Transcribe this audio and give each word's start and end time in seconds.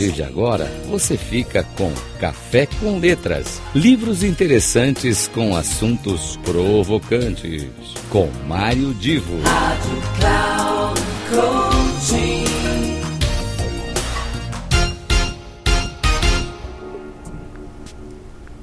partir 0.00 0.12
de 0.12 0.22
agora, 0.22 0.64
você 0.88 1.16
fica 1.16 1.62
com 1.76 1.92
Café 2.18 2.66
com 2.66 2.98
Letras. 2.98 3.60
Livros 3.74 4.24
interessantes 4.24 5.28
com 5.28 5.54
assuntos 5.54 6.38
provocantes. 6.38 7.66
Com 8.08 8.28
Mário 8.48 8.94
Divo. 8.94 9.38
Rádio 9.42 10.02
Cloud 10.18 11.00
Coaching. 11.28 12.44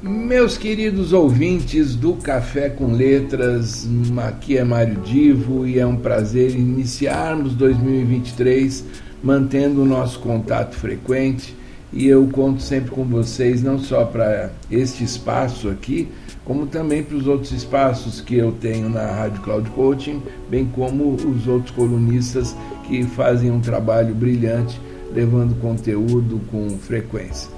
Meus 0.00 0.56
queridos 0.56 1.12
ouvintes 1.12 1.94
do 1.94 2.14
Café 2.14 2.70
com 2.70 2.92
Letras, 2.92 3.86
aqui 4.16 4.56
é 4.56 4.64
Mário 4.64 4.96
Divo 5.02 5.66
e 5.66 5.78
é 5.78 5.86
um 5.86 5.96
prazer 5.96 6.54
iniciarmos 6.54 7.54
2023 7.54 9.07
mantendo 9.22 9.82
o 9.82 9.86
nosso 9.86 10.18
contato 10.20 10.74
frequente 10.74 11.56
e 11.92 12.06
eu 12.06 12.26
conto 12.30 12.60
sempre 12.60 12.90
com 12.90 13.04
vocês, 13.04 13.62
não 13.62 13.78
só 13.78 14.04
para 14.04 14.52
este 14.70 15.02
espaço 15.02 15.68
aqui, 15.68 16.08
como 16.44 16.66
também 16.66 17.02
para 17.02 17.16
os 17.16 17.26
outros 17.26 17.52
espaços 17.52 18.20
que 18.20 18.36
eu 18.36 18.52
tenho 18.52 18.88
na 18.88 19.06
Rádio 19.06 19.42
Cloud 19.42 19.70
Coaching, 19.70 20.22
bem 20.50 20.66
como 20.66 21.14
os 21.14 21.46
outros 21.46 21.70
colunistas 21.70 22.54
que 22.86 23.04
fazem 23.04 23.50
um 23.50 23.60
trabalho 23.60 24.14
brilhante 24.14 24.80
levando 25.12 25.58
conteúdo 25.60 26.40
com 26.50 26.68
frequência. 26.78 27.50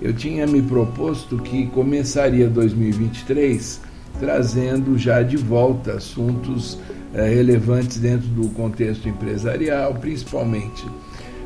Eu 0.00 0.12
tinha 0.12 0.46
me 0.46 0.62
proposto 0.62 1.38
que 1.38 1.66
começaria 1.66 2.48
2023 2.48 3.80
trazendo 4.18 4.96
já 4.96 5.22
de 5.22 5.36
volta 5.36 5.94
assuntos 5.94 6.78
eh, 7.14 7.28
relevantes 7.28 7.98
dentro 7.98 8.28
do 8.28 8.48
contexto 8.50 9.08
empresarial, 9.08 9.94
principalmente 9.94 10.84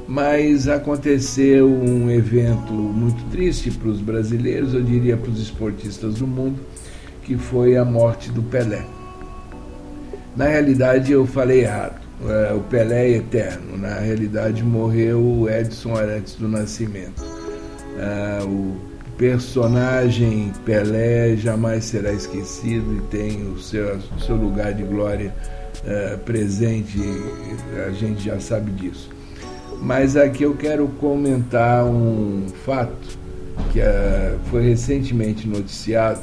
mas 0.07 0.69
aconteceu 0.69 1.69
um 1.69 2.11
evento 2.11 2.73
muito 2.73 3.29
triste 3.31 3.71
para 3.73 3.89
os 3.89 4.01
brasileiros, 4.01 4.73
eu 4.73 4.83
diria 4.83 5.17
para 5.17 5.31
os 5.31 5.41
esportistas 5.41 6.17
do 6.17 6.27
mundo, 6.27 6.61
que 7.23 7.37
foi 7.37 7.77
a 7.77 7.85
morte 7.85 8.31
do 8.31 8.43
Pelé. 8.43 8.85
Na 10.37 10.47
realidade, 10.47 11.11
eu 11.11 11.27
falei 11.27 11.63
errado. 11.63 12.01
É, 12.25 12.53
o 12.55 12.61
Pelé 12.61 13.11
é 13.11 13.17
eterno. 13.17 13.77
Na 13.77 13.99
realidade, 13.99 14.63
morreu 14.63 15.21
o 15.21 15.51
Edson 15.51 15.97
antes 15.97 16.35
do 16.35 16.47
nascimento. 16.47 17.25
É, 17.99 18.45
o 18.45 18.77
personagem 19.19 20.53
Pelé 20.65 21.37
jamais 21.37 21.85
será 21.85 22.13
esquecido 22.13 22.97
e 22.97 23.01
tem 23.09 23.51
o 23.51 23.59
seu, 23.59 23.97
o 23.97 24.21
seu 24.21 24.37
lugar 24.37 24.73
de 24.73 24.85
glória 24.85 25.35
é, 25.87 26.17
presente, 26.17 26.99
a 27.87 27.91
gente 27.91 28.25
já 28.25 28.41
sabe 28.41 28.73
disso. 28.73 29.09
Mas 29.81 30.17
aqui 30.17 30.43
eu 30.43 30.57
quero 30.57 30.89
comentar 31.01 31.85
um 31.85 32.49
fato 32.65 33.17
que 33.73 33.79
uh, 33.81 34.39
foi 34.51 34.69
recentemente 34.69 35.49
noticiado. 35.49 36.21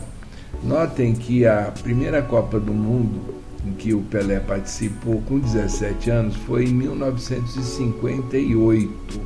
Notem 0.63 1.13
que 1.13 1.45
a 1.45 1.71
primeira 1.83 2.21
Copa 2.21 2.59
do 2.59 2.73
Mundo 2.73 3.41
em 3.65 3.71
que 3.73 3.93
o 3.93 4.01
Pelé 4.01 4.39
participou 4.39 5.21
com 5.21 5.39
17 5.39 6.09
anos 6.09 6.35
foi 6.35 6.65
em 6.65 6.73
1958. 6.73 9.21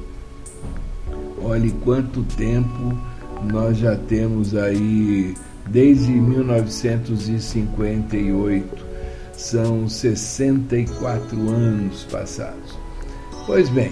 Olhe 1.41 1.71
quanto 1.83 2.21
tempo 2.23 2.95
nós 3.51 3.77
já 3.77 3.95
temos 3.95 4.55
aí 4.55 5.35
desde 5.67 6.11
1958. 6.11 8.86
São 9.37 9.87
64 9.87 11.37
anos 11.49 12.03
passados. 12.11 12.77
Pois 13.45 13.69
bem, 13.69 13.91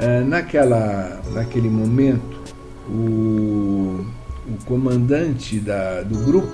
é, 0.00 0.20
naquela, 0.20 1.20
naquele 1.32 1.68
momento, 1.68 2.40
o, 2.88 4.04
o 4.46 4.64
comandante 4.66 5.58
da, 5.58 6.02
do 6.02 6.18
grupo 6.24 6.52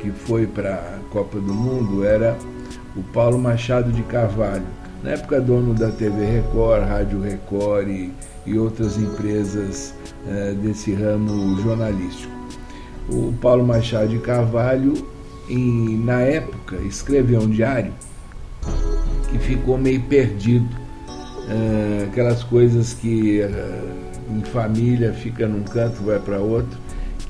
que 0.00 0.10
foi 0.10 0.46
para 0.46 0.74
a 0.74 0.98
Copa 1.10 1.38
do 1.40 1.52
Mundo 1.52 2.04
era 2.04 2.36
o 2.96 3.02
Paulo 3.02 3.38
Machado 3.38 3.90
de 3.90 4.02
Carvalho, 4.02 4.66
na 5.02 5.10
época 5.10 5.40
dono 5.40 5.74
da 5.74 5.90
TV 5.90 6.24
Record, 6.24 6.84
Rádio 6.84 7.20
Record 7.20 7.88
e, 7.88 8.12
e 8.46 8.58
outras 8.58 8.96
empresas 8.96 9.94
é, 10.28 10.52
desse 10.52 10.92
ramo 10.94 11.60
jornalístico. 11.60 12.32
O 13.08 13.32
Paulo 13.40 13.66
Machado 13.66 14.08
de 14.08 14.18
Carvalho, 14.18 14.94
em, 15.48 15.98
na 15.98 16.20
época, 16.20 16.76
escreveu 16.76 17.40
um 17.40 17.48
diário 17.48 17.92
que 19.30 19.38
ficou 19.38 19.76
meio 19.76 20.00
perdido 20.02 20.68
é, 21.48 22.04
aquelas 22.04 22.42
coisas 22.42 22.94
que 22.94 23.40
é, 23.40 23.80
em 24.30 24.40
família 24.42 25.12
fica 25.12 25.46
num 25.46 25.62
canto, 25.62 26.02
vai 26.02 26.18
para 26.18 26.38
outro. 26.38 26.78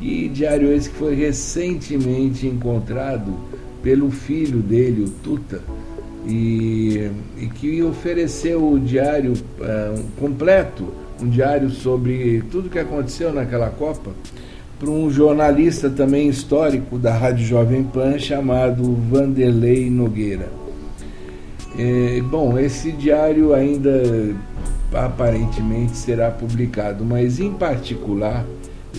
E 0.01 0.29
diário 0.29 0.73
esse 0.73 0.91
que 0.91 0.97
foi 0.97 1.15
recentemente 1.15 2.47
encontrado 2.47 3.35
pelo 3.83 4.11
filho 4.11 4.61
dele, 4.61 5.05
o 5.05 5.11
Tuta, 5.11 5.61
e, 6.27 7.11
e 7.37 7.47
que 7.49 7.83
ofereceu 7.83 8.73
o 8.73 8.79
diário 8.79 9.35
um 9.97 10.21
completo, 10.21 10.93
um 11.21 11.29
diário 11.29 11.71
sobre 11.71 12.43
tudo 12.51 12.71
que 12.71 12.79
aconteceu 12.79 13.33
naquela 13.33 13.71
Copa, 13.71 14.13
para 14.85 14.93
um 14.93 15.11
jornalista 15.11 15.89
também 15.89 16.29
histórico 16.29 16.99
da 16.99 17.17
Rádio 17.17 17.47
Jovem 17.47 17.83
Pan 17.83 18.19
chamado 18.19 18.95
Vanderlei 19.11 19.89
Nogueira. 19.89 20.49
É, 21.79 22.21
bom, 22.21 22.59
esse 22.59 22.93
diário 22.93 23.55
ainda 23.55 24.37
aparentemente 24.93 25.97
será 25.97 26.31
publicado, 26.31 27.03
mas 27.03 27.41
em 27.41 27.51
particular, 27.53 28.45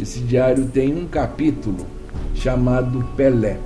esse 0.02 0.20
diário 0.20 0.66
tem 0.66 0.92
um 0.92 1.06
capítulo 1.06 1.86
chamado 2.34 3.08
Pelé. 3.16 3.60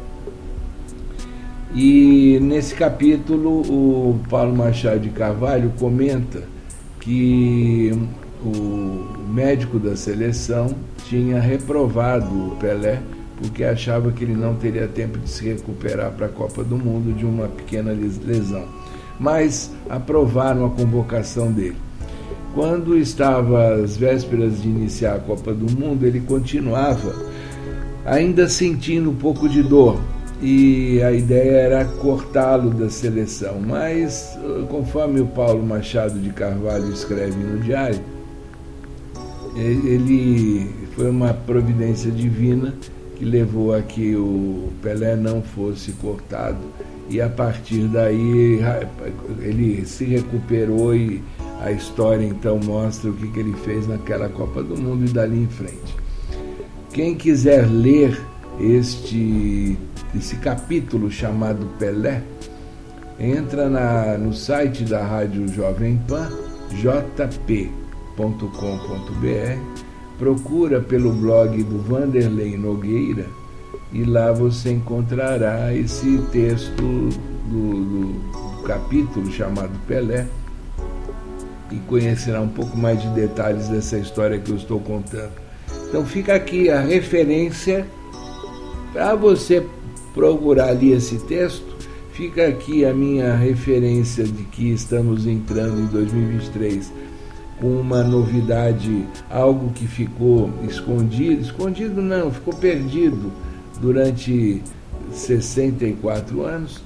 E 1.74 2.38
nesse 2.42 2.76
capítulo, 2.76 3.62
o 3.62 4.20
Paulo 4.30 4.56
Machado 4.56 5.00
de 5.00 5.10
Carvalho 5.10 5.72
comenta 5.80 6.44
que 7.00 7.98
o 8.44 9.28
médico 9.28 9.80
da 9.80 9.96
seleção 9.96 10.76
tinha 11.06 11.40
reprovado 11.40 12.30
o 12.30 12.56
Pelé 12.58 13.02
porque 13.38 13.64
achava 13.64 14.12
que 14.12 14.24
ele 14.24 14.36
não 14.36 14.56
teria 14.56 14.88
tempo 14.88 15.18
de 15.18 15.30
se 15.30 15.46
recuperar 15.46 16.12
para 16.12 16.26
a 16.26 16.30
Copa 16.30 16.64
do 16.64 16.78
Mundo 16.78 17.14
de 17.14 17.26
uma 17.26 17.48
pequena 17.48 17.92
lesão 17.92 18.68
mas 19.20 19.72
aprovaram 19.90 20.66
a 20.66 20.70
convocação 20.70 21.52
dele. 21.52 21.76
Quando 22.54 22.98
estava 22.98 23.76
às 23.76 23.98
vésperas 23.98 24.62
de 24.62 24.70
iniciar 24.70 25.16
a 25.16 25.20
Copa 25.20 25.54
do 25.54 25.70
Mundo, 25.72 26.06
ele 26.06 26.22
continuava 26.22 27.14
ainda 28.06 28.48
sentindo 28.48 29.12
um 29.12 29.16
pouco 29.16 29.48
de 29.48 29.62
dor 29.62 30.00
e 30.42 31.02
a 31.04 31.12
ideia 31.12 31.58
era 31.58 31.86
cortá-lo 31.86 32.72
da 32.72 32.90
seleção. 32.90 33.60
Mas, 33.60 34.40
conforme 34.70 35.20
o 35.20 35.28
Paulo 35.28 35.62
Machado 35.64 36.18
de 36.18 36.30
Carvalho 36.30 36.92
escreve 36.92 37.38
no 37.38 37.60
diário, 37.60 38.00
ele 39.60 40.70
foi 40.96 41.10
uma 41.10 41.34
providência 41.34 42.12
divina 42.12 42.74
que 43.16 43.26
levou 43.26 43.74
a 43.74 43.82
que 43.82 44.16
o 44.16 44.70
Pelé 44.82 45.16
não 45.16 45.42
fosse 45.42 45.92
cortado 45.94 46.60
e 47.10 47.20
a 47.22 47.30
partir 47.30 47.88
daí 47.88 48.60
ele 49.42 49.86
se 49.86 50.06
recuperou 50.06 50.96
e 50.96 51.22
a 51.62 51.72
história 51.72 52.26
então 52.26 52.60
mostra 52.64 53.10
o 53.10 53.14
que, 53.14 53.28
que 53.28 53.40
ele 53.40 53.54
fez 53.66 53.88
naquela 53.88 54.30
Copa 54.30 54.64
do 54.64 54.78
Mundo 54.78 55.06
e 55.06 55.10
dali 55.10 55.44
em 55.44 55.48
frente. 55.48 55.96
Quem 56.94 57.16
quiser 57.16 57.68
ler 57.68 58.20
este 58.60 59.78
esse 60.16 60.38
capítulo 60.38 61.12
chamado 61.12 61.68
Pelé, 61.78 62.24
entra 63.20 63.70
na, 63.70 64.18
no 64.18 64.34
site 64.34 64.84
da 64.84 65.06
Rádio 65.06 65.48
Jovem 65.48 66.02
Pan, 66.08 66.30
jp.com.br, 68.20 69.60
procura 70.18 70.82
pelo 70.82 71.14
blog 71.14 71.64
do 71.64 71.80
Vanderlei 71.80 72.58
Nogueira 72.58 73.28
e 73.94 74.04
lá 74.04 74.32
você 74.32 74.72
encontrará 74.74 75.74
esse 75.74 76.18
texto 76.32 76.76
do, 76.76 77.10
do, 77.50 78.58
do 78.58 78.64
capítulo 78.64 79.32
chamado 79.32 79.72
Pelé 79.88 80.28
e 81.72 81.78
conhecerá 81.88 82.42
um 82.42 82.50
pouco 82.50 82.78
mais 82.78 83.02
de 83.02 83.08
detalhes 83.10 83.70
dessa 83.70 83.98
história 83.98 84.38
que 84.38 84.52
eu 84.52 84.58
estou 84.58 84.80
contando. 84.80 85.32
Então 85.88 86.06
fica 86.06 86.36
aqui 86.36 86.70
a 86.70 86.82
referência 86.82 87.88
para 88.92 89.16
você 89.16 89.66
procurar 90.14 90.70
ali 90.70 90.92
esse 90.92 91.20
texto. 91.20 91.70
Fica 92.12 92.48
aqui 92.48 92.84
a 92.84 92.94
minha 92.94 93.34
referência 93.36 94.26
de 94.26 94.44
que 94.44 94.74
estamos 94.74 95.26
entrando 95.26 95.80
em 95.80 95.86
2023 95.86 96.92
com 96.92 97.00
uma 97.62 98.04
novidade, 98.04 99.06
algo 99.30 99.72
que 99.72 99.88
ficou 99.88 100.50
escondido, 100.68 101.42
escondido 101.42 102.02
não, 102.02 102.32
ficou 102.32 102.54
perdido 102.54 103.32
durante 103.82 104.62
64 105.12 106.44
anos. 106.44 106.82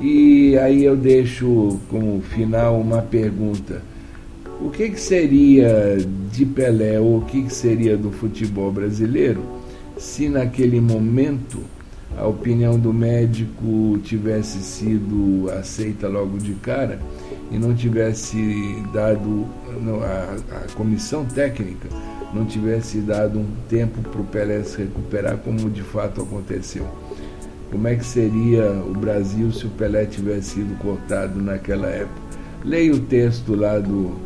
E 0.00 0.56
aí 0.58 0.84
eu 0.84 0.96
deixo 0.96 1.78
como 1.90 2.20
final 2.22 2.80
uma 2.80 3.02
pergunta. 3.02 3.82
O 4.60 4.70
que, 4.70 4.90
que 4.90 5.00
seria 5.00 5.96
de 6.32 6.44
Pelé 6.44 6.98
ou 6.98 7.18
o 7.18 7.22
que, 7.22 7.42
que 7.42 7.52
seria 7.52 7.96
do 7.96 8.10
futebol 8.10 8.72
brasileiro 8.72 9.42
se 9.96 10.28
naquele 10.28 10.80
momento 10.80 11.58
a 12.16 12.26
opinião 12.26 12.78
do 12.78 12.92
médico 12.92 13.98
tivesse 14.02 14.58
sido 14.58 15.50
aceita 15.50 16.08
logo 16.08 16.38
de 16.38 16.54
cara 16.54 17.00
e 17.50 17.58
não 17.58 17.74
tivesse 17.74 18.82
dado 18.92 19.46
a, 20.04 20.56
a 20.56 20.72
comissão 20.74 21.24
técnica 21.24 21.88
não 22.32 22.44
tivesse 22.44 22.98
dado 22.98 23.38
um 23.38 23.46
tempo 23.68 24.00
para 24.02 24.20
o 24.20 24.24
Pelé 24.24 24.62
se 24.62 24.78
recuperar 24.78 25.38
como 25.38 25.70
de 25.70 25.82
fato 25.82 26.22
aconteceu. 26.22 26.86
Como 27.70 27.86
é 27.86 27.96
que 27.96 28.04
seria 28.04 28.70
o 28.70 28.92
Brasil 28.92 29.52
se 29.52 29.66
o 29.66 29.70
Pelé 29.70 30.06
tivesse 30.06 30.56
sido 30.56 30.78
cortado 30.78 31.40
naquela 31.40 31.88
época? 31.88 32.20
Leia 32.64 32.94
o 32.94 33.00
texto 33.00 33.54
lá 33.54 33.78
do 33.78 34.16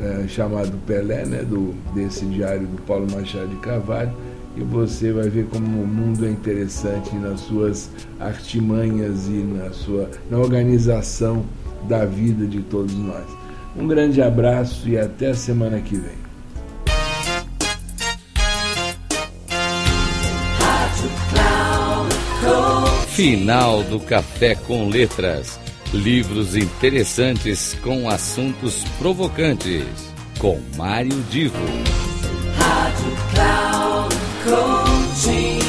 é, 0.00 0.26
chamado 0.28 0.76
Pelé, 0.86 1.24
né, 1.24 1.42
do, 1.42 1.74
desse 1.94 2.24
diário 2.26 2.66
do 2.66 2.80
Paulo 2.82 3.06
Machado 3.10 3.48
de 3.48 3.56
Carvalho, 3.56 4.12
e 4.56 4.62
você 4.62 5.12
vai 5.12 5.28
ver 5.28 5.46
como 5.46 5.82
o 5.82 5.86
mundo 5.86 6.24
é 6.24 6.30
interessante 6.30 7.14
nas 7.16 7.40
suas 7.40 7.90
artimanhas 8.20 9.26
e 9.26 9.42
na 9.42 9.70
sua 9.72 10.08
na 10.30 10.38
organização 10.38 11.44
da 11.88 12.04
vida 12.04 12.46
de 12.46 12.60
todos 12.62 12.94
nós. 12.94 13.24
Um 13.76 13.86
grande 13.86 14.22
abraço 14.22 14.88
e 14.88 14.98
até 14.98 15.30
a 15.30 15.34
semana 15.34 15.80
que 15.80 15.96
vem. 15.96 16.24
Final 23.08 23.84
do 23.84 24.00
Café 24.00 24.56
com 24.56 24.88
Letras. 24.88 25.60
Livros 25.92 26.56
interessantes 26.56 27.76
com 27.82 28.08
assuntos 28.08 28.82
provocantes. 28.98 29.84
Com 30.40 30.60
Mário 30.76 31.22
Divo. 31.30 31.56
Rádio 32.58 33.16
Cloud 33.32 34.16
Coaching. 34.44 35.63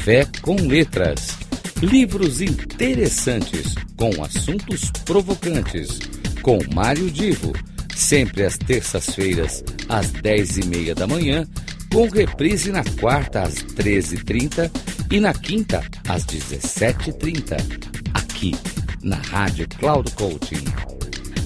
Café 0.00 0.26
com 0.40 0.56
Letras. 0.56 1.36
Livros 1.82 2.40
interessantes 2.40 3.74
com 3.98 4.24
assuntos 4.24 4.90
provocantes. 5.04 5.98
Com 6.40 6.58
Mário 6.74 7.10
Divo. 7.10 7.52
Sempre 7.94 8.46
às 8.46 8.56
terças-feiras, 8.56 9.62
às 9.90 10.10
dez 10.10 10.56
e 10.56 10.64
meia 10.64 10.94
da 10.94 11.06
manhã, 11.06 11.46
com 11.92 12.08
reprise 12.08 12.72
na 12.72 12.82
quarta 12.98 13.42
às 13.42 13.56
treze 13.56 14.14
e 14.14 14.24
trinta 14.24 14.72
na 15.20 15.34
quinta 15.34 15.84
às 16.08 16.24
dezessete 16.24 17.10
e 17.10 17.12
trinta, 17.12 17.58
aqui 18.14 18.56
na 19.02 19.16
Rádio 19.16 19.68
Cloud 19.68 20.10
Coaching. 20.12 20.64